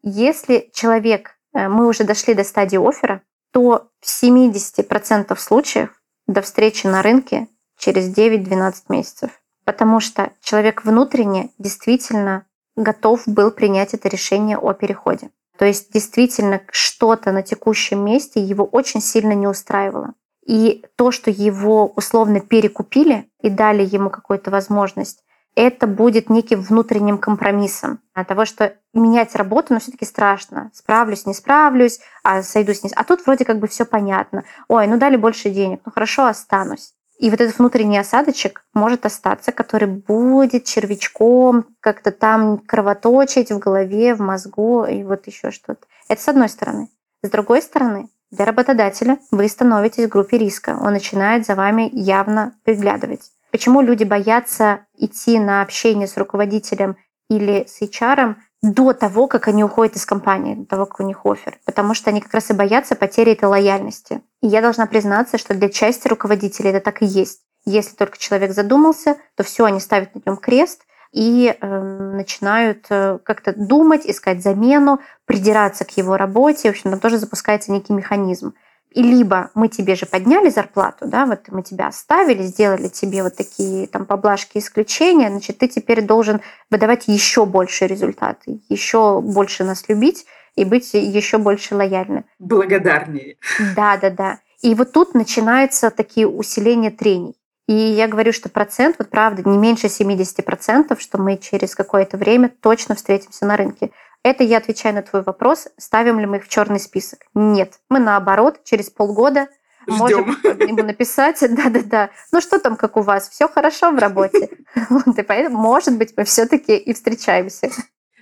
[0.04, 5.90] Если человек, э, мы уже дошли до стадии оффера, то в 70% случаев
[6.28, 9.32] до встречи на рынке через 9-12 месяцев.
[9.66, 15.32] потому что человек внутренне действительно готов был принять это решение о переходе.
[15.58, 20.14] То есть действительно что-то на текущем месте его очень сильно не устраивало.
[20.46, 25.24] И то, что его условно перекупили и дали ему какую-то возможность,
[25.56, 28.00] это будет неким внутренним компромиссом.
[28.14, 30.70] От того, что менять работу, но все-таки страшно.
[30.74, 32.92] Справлюсь, не справлюсь, а сойдусь, не...
[32.96, 34.44] А тут вроде как бы все понятно.
[34.68, 36.94] Ой, ну дали больше денег, ну хорошо, останусь.
[37.18, 44.16] И вот этот внутренний осадочек может остаться, который будет червячком как-то там кровоточить в голове,
[44.16, 45.88] в мозгу и вот еще что-то.
[46.10, 46.90] Это с одной стороны.
[47.24, 50.78] С другой стороны, для работодателя вы становитесь в группе риска.
[50.82, 53.32] Он начинает за вами явно приглядывать.
[53.56, 56.98] Почему люди боятся идти на общение с руководителем
[57.30, 61.26] или с HR до того, как они уходят из компании, до того, как у них
[61.26, 61.58] офер?
[61.64, 64.20] Потому что они как раз и боятся потери этой лояльности.
[64.42, 67.44] И я должна признаться, что для части руководителей это так и есть.
[67.64, 70.82] Если только человек задумался, то все, они ставят на нем крест
[71.14, 76.68] и э, начинают э, как-то думать, искать замену, придираться к его работе.
[76.68, 78.54] В общем, там тоже запускается некий механизм.
[78.96, 83.36] И либо мы тебе же подняли зарплату, да, вот мы тебя оставили, сделали тебе вот
[83.36, 86.40] такие там поблажки исключения, значит, ты теперь должен
[86.72, 92.24] выдавать еще больше результаты, еще больше нас любить и быть еще больше лояльны.
[92.40, 93.36] Благодарнее.
[93.76, 94.40] Да, да, да.
[94.62, 97.36] И вот тут начинаются такие усиления трений.
[97.68, 102.50] И я говорю, что процент, вот правда, не меньше 70%, что мы через какое-то время
[102.62, 103.92] точно встретимся на рынке.
[104.26, 107.20] Это я отвечаю на твой вопрос, ставим ли мы их в черный список.
[107.36, 109.50] Нет, мы наоборот, через полгода
[109.88, 109.98] Ждем.
[110.00, 110.26] можем
[110.68, 114.50] ему написать, да-да-да, ну что там, как у вас, все хорошо в работе.
[114.90, 117.70] Вот, и поэтому, может быть, мы все-таки и встречаемся.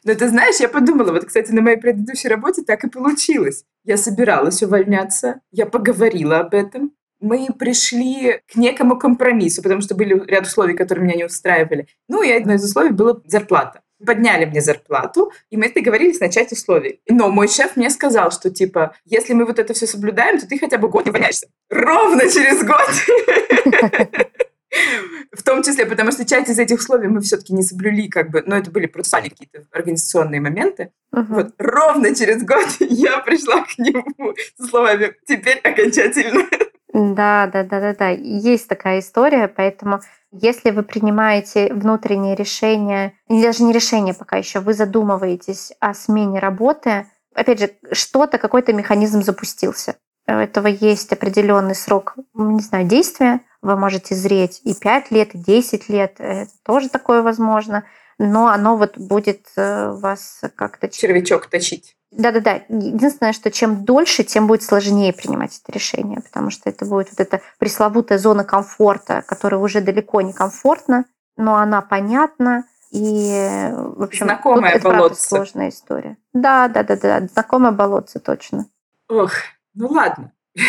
[0.03, 3.63] Но ты знаешь, я подумала, вот, кстати, на моей предыдущей работе так и получилось.
[3.85, 10.21] Я собиралась увольняться, я поговорила об этом, мы пришли к некому компромиссу, потому что были
[10.27, 11.87] ряд условий, которые меня не устраивали.
[12.09, 17.01] Ну, и одно из условий было зарплата подняли мне зарплату, и мы договорились начать условий.
[17.09, 20.57] Но мой шеф мне сказал, что типа, если мы вот это все соблюдаем, то ты
[20.57, 21.47] хотя бы год не увольняешься.
[21.69, 22.89] Ровно через год.
[25.31, 28.43] В том числе, потому что часть из этих условий мы все-таки не соблюли, как бы,
[28.45, 30.91] но это были процессуальные какие-то организационные моменты.
[31.13, 31.25] Uh-huh.
[31.29, 36.47] Вот ровно через год я пришла к нему со словами «теперь окончательно».
[36.93, 38.10] Да, да, да, да, да.
[38.10, 40.01] Есть такая история, поэтому
[40.32, 47.08] если вы принимаете внутреннее решение, даже не решение пока еще, вы задумываетесь о смене работы,
[47.34, 49.95] опять же, что-то, какой-то механизм запустился.
[50.27, 53.41] У этого есть определенный срок, не знаю, действия.
[53.62, 56.15] Вы можете зреть и 5 лет, и 10 лет.
[56.19, 57.86] Это тоже такое возможно.
[58.19, 60.88] Но оно вот будет э, вас как-то...
[60.88, 61.97] Червячок точить.
[62.17, 62.62] Да-да-да.
[62.69, 67.19] Единственное, что чем дольше, тем будет сложнее принимать это решение, потому что это будет вот
[67.19, 71.06] эта пресловутая зона комфорта, которая уже далеко не комфортна,
[71.38, 76.17] но она понятна, и, в общем, Знакомая тут это сложная история.
[76.34, 78.67] Да, да, да, да, знакомое болотце, точно.
[79.10, 79.32] Ох,
[79.73, 80.32] ну ладно.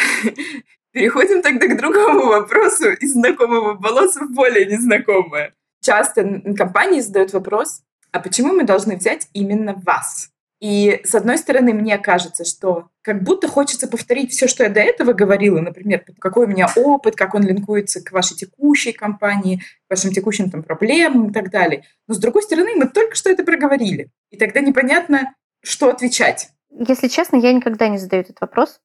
[0.92, 5.52] Переходим тогда к другому вопросу из знакомого болотца в более незнакомое.
[5.82, 10.30] Часто компании задают вопрос, а почему мы должны взять именно вас?
[10.60, 14.80] И с одной стороны, мне кажется, что как будто хочется повторить все, что я до
[14.80, 19.90] этого говорила, например, какой у меня опыт, как он линкуется к вашей текущей компании, к
[19.90, 21.84] вашим текущим там, проблемам и так далее.
[22.08, 24.10] Но с другой стороны, мы только что это проговорили.
[24.30, 26.48] И тогда непонятно, что отвечать.
[26.70, 28.80] Если честно, я никогда не задаю этот вопрос.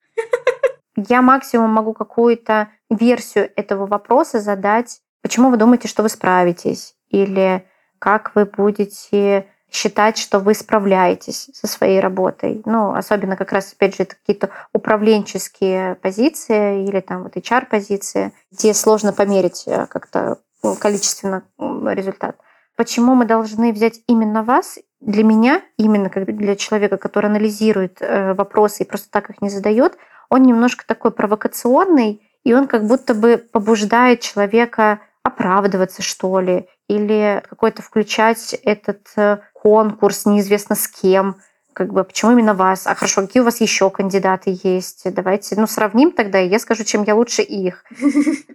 [1.07, 5.01] Я максимум могу какую-то версию этого вопроса задать.
[5.21, 6.95] Почему вы думаете, что вы справитесь?
[7.09, 7.65] Или
[7.99, 12.61] как вы будете считать, что вы справляетесь со своей работой.
[12.65, 18.73] Ну, особенно как раз, опять же, это какие-то управленческие позиции или там вот HR-позиции, где
[18.73, 22.35] сложно померить э, как-то ну, количественно результат.
[22.75, 24.79] Почему мы должны взять именно вас?
[25.01, 29.49] Для меня, именно как для человека, который анализирует э, вопросы и просто так их не
[29.49, 29.97] задает,
[30.29, 37.43] он немножко такой провокационный, и он как будто бы побуждает человека оправдываться, что ли, или
[37.49, 41.37] какой-то включать этот э, конкурс неизвестно с кем,
[41.73, 42.87] как бы, почему именно вас?
[42.87, 45.03] А хорошо, какие у вас еще кандидаты есть?
[45.13, 47.85] Давайте, ну, сравним тогда, и я скажу, чем я лучше их.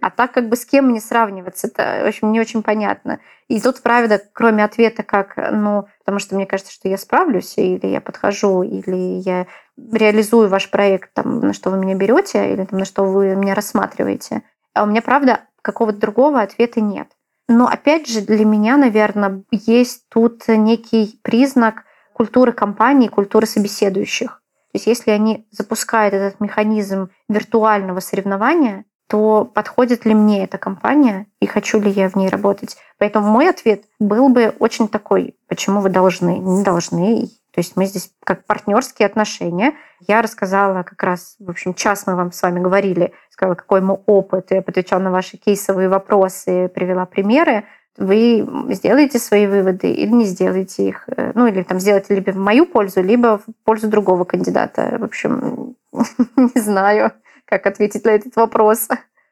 [0.01, 3.19] А так как бы с кем мне сравниваться, это, в общем, не очень понятно.
[3.47, 7.87] И тут, правда, кроме ответа, как, ну, потому что мне кажется, что я справлюсь, или
[7.87, 9.47] я подхожу, или я
[9.91, 13.55] реализую ваш проект, там, на что вы меня берете, или там, на что вы меня
[13.55, 14.43] рассматриваете.
[14.73, 17.07] А у меня, правда, какого-то другого ответа нет.
[17.47, 24.41] Но опять же, для меня, наверное, есть тут некий признак культуры компании, культуры собеседующих.
[24.71, 31.27] То есть если они запускают этот механизм виртуального соревнования, то подходит ли мне эта компания
[31.39, 32.77] и хочу ли я в ней работать.
[32.97, 36.39] Поэтому мой ответ был бы очень такой, почему вы должны?
[36.39, 37.29] Не должны.
[37.55, 39.75] То есть мы здесь как партнерские отношения.
[40.01, 43.97] Я рассказала как раз, в общем, час мы вам с вами говорили, сказала, какой мой
[44.07, 47.63] опыт, я отвечала на ваши кейсовые вопросы, привела примеры.
[47.97, 51.05] Вы сделаете свои выводы или не сделаете их.
[51.07, 54.97] Э, ну, или там сделаете либо в мою пользу, либо в пользу другого кандидата.
[54.99, 55.77] В общем,
[56.35, 57.13] не знаю,
[57.45, 58.89] как ответить на этот вопрос.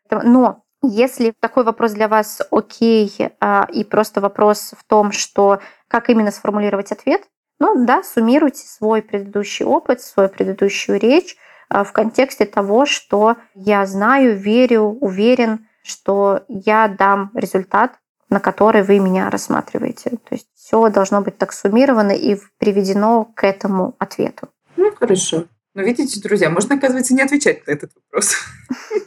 [0.10, 5.60] Но если такой вопрос для вас окей, а, и просто вопрос в том, что
[5.90, 7.24] как именно сформулировать ответ,
[7.60, 11.38] ну да, суммируйте свой предыдущий опыт, свою предыдущую речь
[11.70, 18.84] а, в контексте того, что я знаю, верю, уверен, что я дам результат, на который
[18.84, 20.12] вы меня рассматриваете.
[20.12, 24.50] То есть все должно быть так суммировано и приведено к этому ответу.
[24.76, 25.46] Ну, хорошо.
[25.76, 28.36] Но видите, друзья, можно, оказывается, не отвечать на этот вопрос.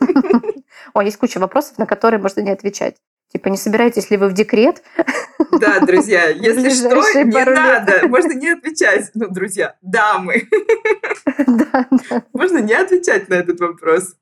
[0.94, 2.96] О, есть куча вопросов, на которые можно не отвечать.
[3.32, 4.82] Типа, не собираетесь ли вы в декрет?
[5.60, 8.08] Да, друзья, если что, не надо.
[8.08, 9.10] Можно не отвечать.
[9.14, 10.48] Ну, друзья, дамы.
[11.46, 12.24] Да, да.
[12.32, 14.16] Можно не отвечать на этот вопрос.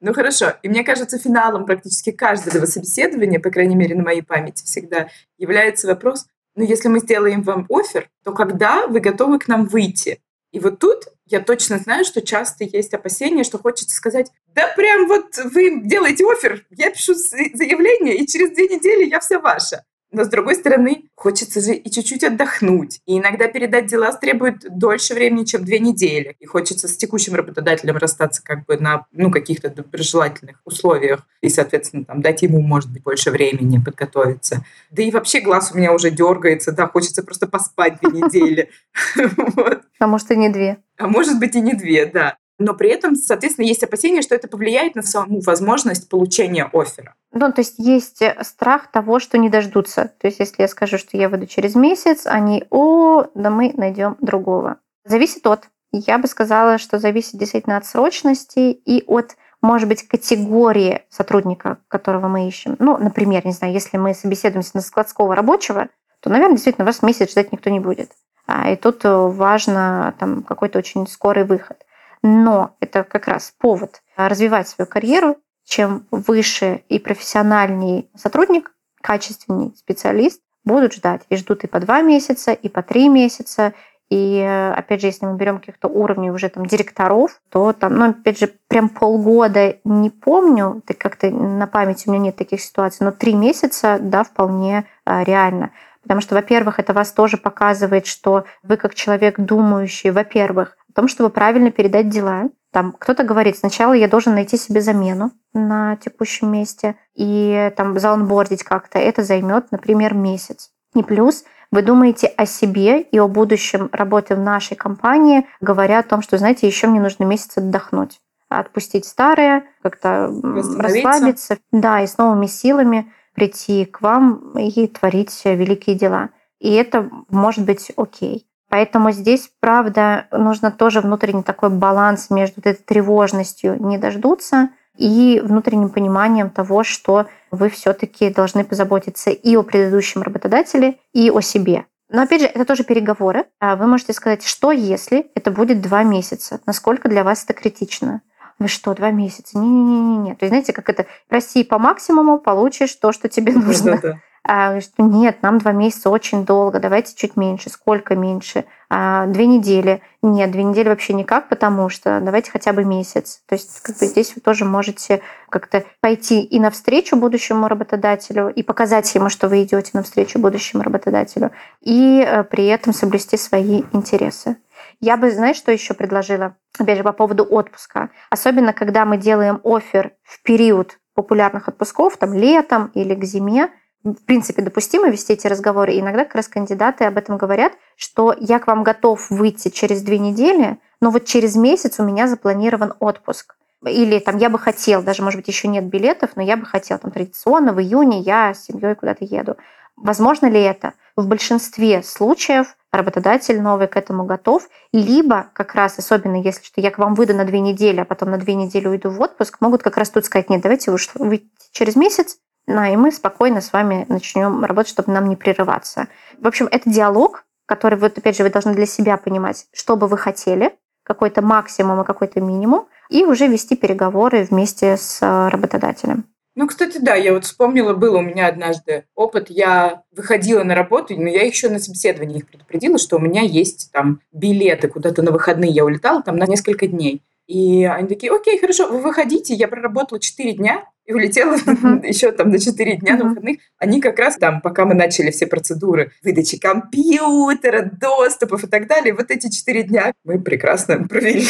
[0.00, 0.54] Ну хорошо.
[0.62, 5.88] И мне кажется, финалом практически каждого собеседования, по крайней мере, на моей памяти всегда, является
[5.88, 10.20] вопрос, ну если мы сделаем вам офер, то когда вы готовы к нам выйти?
[10.52, 15.06] И вот тут я точно знаю, что часто есть опасения, что хочется сказать, да прям
[15.06, 19.84] вот вы делаете офер, я пишу заявление, и через две недели я вся ваша.
[20.12, 23.00] Но, с другой стороны, хочется же и чуть-чуть отдохнуть.
[23.06, 26.34] И иногда передать дела требует дольше времени, чем две недели.
[26.40, 31.26] И хочется с текущим работодателем расстаться как бы на ну, каких-то доброжелательных условиях.
[31.42, 34.64] И, соответственно, там, дать ему, может быть, больше времени подготовиться.
[34.90, 38.70] Да и вообще глаз у меня уже дергается, да, хочется просто поспать две недели.
[40.02, 40.78] А может, и не две.
[40.96, 44.46] А может быть, и не две, да но при этом, соответственно, есть опасения, что это
[44.46, 47.14] повлияет на саму возможность получения оффера.
[47.32, 50.12] Ну, то есть есть э, страх того, что не дождутся.
[50.20, 54.16] То есть если я скажу, что я выйду через месяц, они, о, да мы найдем
[54.20, 54.76] другого.
[55.04, 55.68] Зависит от.
[55.90, 62.28] Я бы сказала, что зависит действительно от срочности и от может быть, категории сотрудника, которого
[62.28, 62.76] мы ищем.
[62.78, 65.88] Ну, например, не знаю, если мы собеседуемся на складского рабочего,
[66.20, 68.10] то, наверное, действительно вас месяц ждать никто не будет.
[68.46, 71.76] А, и тут э, важно там какой-то очень скорый выход
[72.22, 75.36] но это как раз повод развивать свою карьеру.
[75.64, 81.22] Чем выше и профессиональней сотрудник, качественней специалист, будут ждать.
[81.28, 83.72] И ждут и по два месяца, и по три месяца.
[84.10, 84.40] И
[84.76, 88.52] опять же, если мы берем каких-то уровней уже там директоров, то там, ну, опять же,
[88.66, 93.34] прям полгода не помню, так как-то на памяти у меня нет таких ситуаций, но три
[93.34, 95.70] месяца, да, вполне а, реально.
[96.02, 101.08] Потому что, во-первых, это вас тоже показывает, что вы как человек думающий, во-первых, о том,
[101.08, 102.50] чтобы правильно передать дела.
[102.72, 108.62] Там кто-то говорит, сначала я должен найти себе замену на текущем месте и там заонбордить
[108.62, 108.98] как-то.
[108.98, 110.70] Это займет, например, месяц.
[110.94, 116.04] И плюс вы думаете о себе и о будущем работы в нашей компании, говоря о
[116.04, 120.28] том, что, знаете, еще мне нужно месяц отдохнуть отпустить старое, как-то
[120.76, 126.28] расслабиться, да, и с новыми силами прийти к вам и творить великие дела.
[126.60, 128.46] И это может быть окей.
[128.68, 135.88] Поэтому здесь, правда, нужно тоже внутренний такой баланс между этой тревожностью не дождутся и внутренним
[135.88, 141.86] пониманием того, что вы все-таки должны позаботиться и о предыдущем работодателе, и о себе.
[142.10, 143.46] Но опять же, это тоже переговоры.
[143.58, 146.60] А вы можете сказать, что если это будет два месяца?
[146.66, 148.20] Насколько для вас это критично?
[148.60, 149.58] Вы что, два месяца?
[149.58, 150.34] Не-не-не-не.
[150.34, 154.20] То есть, знаете, как это, проси по максимуму, получишь то, что тебе нужно.
[154.42, 157.68] А, что нет, нам два месяца очень долго, давайте чуть меньше.
[157.68, 158.64] Сколько меньше?
[158.88, 160.02] А, две недели.
[160.22, 163.42] Нет, две недели вообще никак, потому что давайте хотя бы месяц.
[163.46, 165.20] То есть как бы здесь вы тоже можете
[165.50, 171.52] как-то пойти и навстречу будущему работодателю, и показать ему, что вы идете навстречу будущему работодателю,
[171.82, 174.56] и э, при этом соблюсти свои интересы.
[175.00, 176.56] Я бы, знаешь, что еще предложила?
[176.78, 178.10] Опять же, по поводу отпуска.
[178.28, 183.70] Особенно, когда мы делаем офер в период популярных отпусков, там летом или к зиме,
[184.04, 185.92] в принципе, допустимо вести эти разговоры.
[185.92, 190.02] И иногда как раз кандидаты об этом говорят, что я к вам готов выйти через
[190.02, 193.56] две недели, но вот через месяц у меня запланирован отпуск.
[193.86, 196.98] Или там я бы хотел, даже, может быть, еще нет билетов, но я бы хотел
[196.98, 199.56] там традиционно в июне я с семьей куда-то еду.
[200.00, 200.94] Возможно ли это?
[201.16, 206.90] В большинстве случаев работодатель новый к этому готов, либо как раз, особенно если что я
[206.90, 209.82] к вам выйду на две недели, а потом на две недели уйду в отпуск, могут
[209.82, 213.72] как раз тут сказать, нет, давайте вы выйти через месяц, ну, и мы спокойно с
[213.72, 216.08] вами начнем работать, чтобы нам не прерываться.
[216.38, 220.06] В общем, это диалог, который, вот опять же, вы должны для себя понимать, что бы
[220.06, 226.24] вы хотели, какой-то максимум и какой-то минимум, и уже вести переговоры вместе с э, работодателем.
[226.60, 229.46] Ну, кстати, да, я вот вспомнила, был у меня однажды опыт.
[229.48, 233.88] Я выходила на работу, но я еще на собеседовании их предупредила, что у меня есть
[233.94, 235.70] там билеты куда-то на выходные.
[235.70, 237.22] Я улетала там на несколько дней.
[237.46, 239.54] И они такие, окей, хорошо, вы выходите.
[239.54, 242.06] Я проработала 4 дня и улетела uh-huh.
[242.06, 243.16] еще там на 4 дня uh-huh.
[243.16, 243.60] на выходных.
[243.78, 249.14] Они как раз там, пока мы начали все процедуры выдачи компьютера, доступов и так далее,
[249.14, 251.40] вот эти 4 дня мы прекрасно провели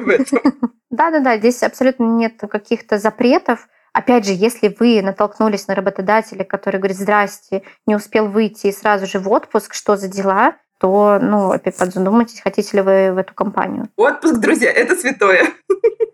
[0.00, 0.72] в этом.
[0.90, 3.66] Да-да-да, здесь абсолютно нет каких-то запретов.
[3.96, 9.06] Опять же, если вы натолкнулись на работодателя, который говорит, здрасте, не успел выйти и сразу
[9.06, 13.32] же в отпуск, что за дела, то, ну, опять подзадумайтесь, хотите ли вы в эту
[13.32, 13.88] компанию.
[13.96, 15.46] Отпуск, друзья, это святое.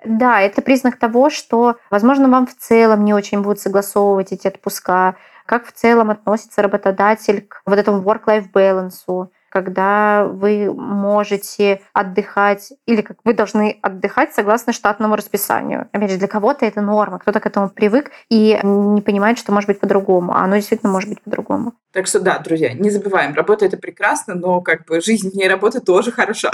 [0.05, 5.17] Да, это признак того, что, возможно, вам в целом не очень будут согласовывать эти отпуска,
[5.45, 13.03] как в целом относится работодатель к вот этому work-life balance, когда вы можете отдыхать или
[13.03, 15.89] как вы должны отдыхать согласно штатному расписанию.
[15.93, 19.69] Опять же, для кого-то это норма, кто-то к этому привык и не понимает, что может
[19.69, 21.75] быть по-другому, а оно действительно может быть по-другому.
[21.93, 25.81] Так что да, друзья, не забываем, работа это прекрасно, но как бы жизнь вне работы
[25.81, 26.51] тоже хороша.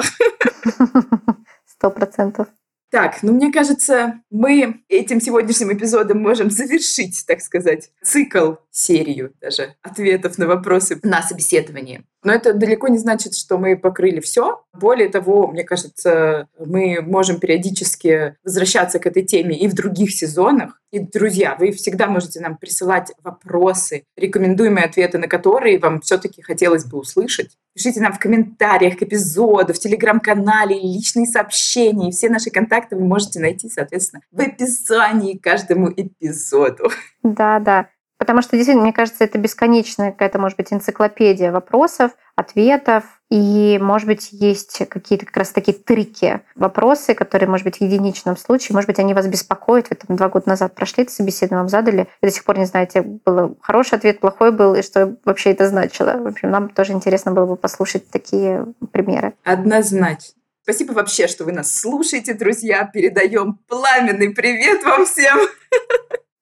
[1.67, 2.49] Сто процентов.
[2.91, 9.75] Так, ну мне кажется, мы этим сегодняшним эпизодом можем завершить, так сказать, цикл, серию даже
[9.83, 12.05] ответов на вопросы на собеседовании.
[12.25, 14.63] Но это далеко не значит, что мы покрыли все.
[14.73, 20.81] Более того, мне кажется, мы можем периодически возвращаться к этой теме и в других сезонах.
[20.91, 26.85] И, друзья, вы всегда можете нам присылать вопросы, рекомендуемые ответы на которые вам все-таки хотелось
[26.85, 27.57] бы услышать.
[27.75, 32.09] Пишите нам в комментариях к эпизоду, в телеграм-канале, личные сообщения.
[32.09, 36.91] И все наши контакты вы можете найти, соответственно, в описании к каждому эпизоду.
[37.23, 37.89] Да, да.
[38.29, 43.05] Потому что, действительно, мне кажется, это бесконечная какая-то, может быть, энциклопедия вопросов, ответов.
[43.31, 48.37] И, может быть, есть какие-то как раз такие трики, вопросы, которые, может быть, в единичном
[48.37, 49.89] случае, может быть, они вас беспокоят.
[49.89, 52.67] Вы там два года назад прошли это собеседование, вам задали, вы до сих пор не
[52.67, 56.11] знаете, был хороший ответ, плохой был, и что вообще это значило.
[56.19, 59.33] В общем, нам тоже интересно было бы послушать такие примеры.
[59.43, 60.35] Однозначно.
[60.65, 62.85] Спасибо вообще, что вы нас слушаете, друзья.
[62.85, 65.39] Передаем пламенный привет вам всем.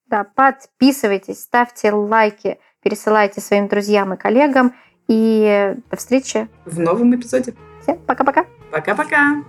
[0.07, 4.74] Да, подписывайтесь, ставьте лайки, пересылайте своим друзьям и коллегам.
[5.09, 7.54] И до встречи в новом эпизоде.
[7.82, 8.46] Всем пока-пока.
[8.72, 9.42] Пока-пока.